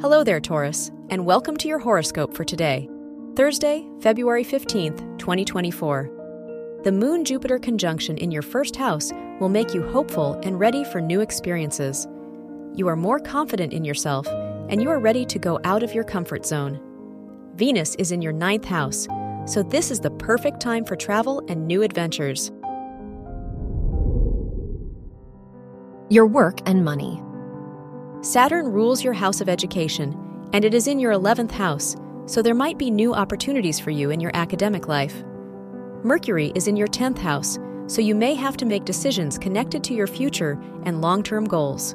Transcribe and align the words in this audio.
Hello 0.00 0.22
there, 0.22 0.38
Taurus, 0.38 0.92
and 1.10 1.26
welcome 1.26 1.56
to 1.56 1.66
your 1.66 1.80
horoscope 1.80 2.32
for 2.32 2.44
today, 2.44 2.88
Thursday, 3.34 3.84
February 4.00 4.44
15th, 4.44 5.18
2024. 5.18 6.80
The 6.84 6.92
Moon 6.92 7.24
Jupiter 7.24 7.58
conjunction 7.58 8.16
in 8.16 8.30
your 8.30 8.42
first 8.42 8.76
house 8.76 9.10
will 9.40 9.48
make 9.48 9.74
you 9.74 9.82
hopeful 9.82 10.34
and 10.44 10.60
ready 10.60 10.84
for 10.84 11.00
new 11.00 11.20
experiences. 11.20 12.06
You 12.76 12.86
are 12.86 12.94
more 12.94 13.18
confident 13.18 13.72
in 13.72 13.84
yourself, 13.84 14.28
and 14.68 14.80
you 14.80 14.88
are 14.88 15.00
ready 15.00 15.26
to 15.26 15.38
go 15.40 15.58
out 15.64 15.82
of 15.82 15.92
your 15.92 16.04
comfort 16.04 16.46
zone. 16.46 16.78
Venus 17.56 17.96
is 17.96 18.12
in 18.12 18.22
your 18.22 18.32
ninth 18.32 18.66
house, 18.66 19.08
so 19.46 19.64
this 19.64 19.90
is 19.90 19.98
the 19.98 20.12
perfect 20.12 20.60
time 20.60 20.84
for 20.84 20.94
travel 20.94 21.42
and 21.48 21.66
new 21.66 21.82
adventures. 21.82 22.52
Your 26.08 26.28
work 26.28 26.60
and 26.66 26.84
money. 26.84 27.20
Saturn 28.20 28.66
rules 28.66 29.04
your 29.04 29.12
house 29.12 29.40
of 29.40 29.48
education, 29.48 30.48
and 30.52 30.64
it 30.64 30.74
is 30.74 30.88
in 30.88 30.98
your 30.98 31.12
11th 31.12 31.52
house, 31.52 31.94
so 32.26 32.42
there 32.42 32.54
might 32.54 32.76
be 32.76 32.90
new 32.90 33.14
opportunities 33.14 33.78
for 33.78 33.90
you 33.90 34.10
in 34.10 34.18
your 34.18 34.32
academic 34.34 34.88
life. 34.88 35.22
Mercury 36.02 36.50
is 36.56 36.66
in 36.66 36.76
your 36.76 36.88
10th 36.88 37.18
house, 37.18 37.60
so 37.86 38.02
you 38.02 38.16
may 38.16 38.34
have 38.34 38.56
to 38.56 38.66
make 38.66 38.84
decisions 38.84 39.38
connected 39.38 39.84
to 39.84 39.94
your 39.94 40.08
future 40.08 40.60
and 40.82 41.00
long 41.00 41.22
term 41.22 41.44
goals. 41.44 41.94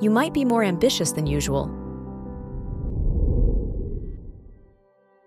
You 0.00 0.10
might 0.10 0.34
be 0.34 0.44
more 0.44 0.64
ambitious 0.64 1.12
than 1.12 1.28
usual. 1.28 1.66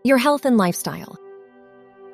Your 0.03 0.17
health 0.17 0.43
and 0.43 0.57
lifestyle. 0.57 1.17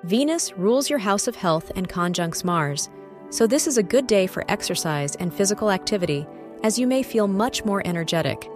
Venus 0.03 0.53
rules 0.53 0.87
your 0.87 0.99
house 0.99 1.27
of 1.27 1.35
health 1.35 1.71
and 1.75 1.89
conjuncts 1.89 2.43
Mars, 2.43 2.91
so 3.31 3.47
this 3.47 3.65
is 3.65 3.79
a 3.79 3.83
good 3.83 4.05
day 4.05 4.27
for 4.27 4.45
exercise 4.51 5.15
and 5.15 5.33
physical 5.33 5.71
activity 5.71 6.27
as 6.63 6.77
you 6.77 6.87
may 6.87 7.03
feel 7.03 7.27
much 7.27 7.63
more 7.65 7.81
energetic. 7.85 8.49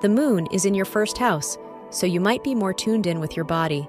The 0.00 0.08
moon 0.08 0.46
is 0.52 0.64
in 0.64 0.74
your 0.74 0.84
first 0.84 1.18
house, 1.18 1.56
so 1.90 2.06
you 2.06 2.20
might 2.20 2.42
be 2.42 2.54
more 2.54 2.72
tuned 2.72 3.06
in 3.06 3.20
with 3.20 3.36
your 3.36 3.44
body. 3.44 3.88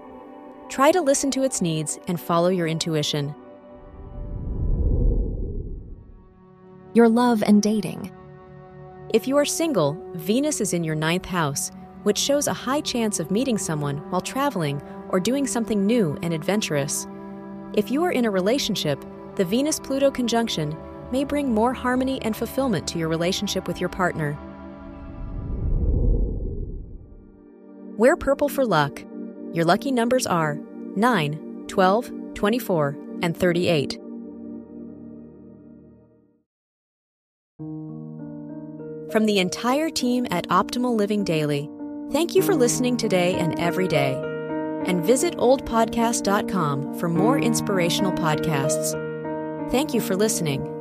Try 0.69 0.91
to 0.91 1.01
listen 1.01 1.31
to 1.31 1.43
its 1.43 1.61
needs 1.61 1.99
and 2.07 2.19
follow 2.19 2.49
your 2.49 2.67
intuition. 2.67 3.33
Your 6.93 7.09
love 7.09 7.43
and 7.43 7.61
dating. 7.61 8.11
If 9.13 9.27
you 9.27 9.37
are 9.37 9.45
single, 9.45 9.97
Venus 10.15 10.61
is 10.61 10.73
in 10.73 10.83
your 10.83 10.95
ninth 10.95 11.25
house, 11.25 11.71
which 12.03 12.17
shows 12.17 12.47
a 12.47 12.53
high 12.53 12.81
chance 12.81 13.19
of 13.19 13.31
meeting 13.31 13.57
someone 13.57 13.97
while 14.09 14.21
traveling 14.21 14.81
or 15.09 15.19
doing 15.19 15.47
something 15.47 15.85
new 15.85 16.17
and 16.21 16.33
adventurous. 16.33 17.07
If 17.73 17.89
you 17.89 18.03
are 18.03 18.11
in 18.11 18.25
a 18.25 18.31
relationship, 18.31 19.03
the 19.35 19.45
Venus 19.45 19.79
Pluto 19.79 20.11
conjunction 20.11 20.77
may 21.13 21.23
bring 21.23 21.53
more 21.53 21.73
harmony 21.73 22.19
and 22.23 22.35
fulfillment 22.35 22.87
to 22.87 22.97
your 22.97 23.07
relationship 23.07 23.67
with 23.67 23.79
your 23.79 23.87
partner. 23.87 24.37
Wear 27.95 28.17
purple 28.17 28.49
for 28.49 28.65
luck. 28.65 29.03
Your 29.53 29.63
lucky 29.63 29.91
numbers 29.91 30.25
are 30.25 30.59
9, 30.95 31.65
12, 31.67 32.11
24, 32.33 32.97
and 33.21 33.37
38. 33.37 33.99
From 39.11 39.27
the 39.27 39.37
entire 39.37 39.91
team 39.91 40.25
at 40.31 40.47
Optimal 40.47 40.97
Living 40.97 41.23
Daily, 41.23 41.69
thank 42.11 42.33
you 42.33 42.41
for 42.41 42.55
listening 42.55 42.97
today 42.97 43.35
and 43.35 43.59
every 43.59 43.87
day. 43.87 44.15
And 44.87 45.05
visit 45.05 45.37
oldpodcast.com 45.37 46.95
for 46.97 47.07
more 47.07 47.37
inspirational 47.37 48.13
podcasts. 48.13 48.99
Thank 49.69 49.93
you 49.93 50.01
for 50.01 50.15
listening. 50.15 50.72